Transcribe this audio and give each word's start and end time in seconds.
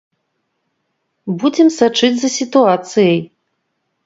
Будзем 1.43 1.69
сачыць 1.77 2.11
за 2.23 2.29
сітуацыяй. 2.39 3.19